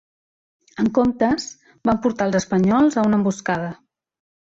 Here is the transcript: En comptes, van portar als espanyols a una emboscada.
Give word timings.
En 0.83 0.87
comptes, 0.99 1.45
van 1.89 1.99
portar 2.05 2.27
als 2.29 2.37
espanyols 2.39 2.97
a 2.97 3.05
una 3.11 3.19
emboscada. 3.21 3.69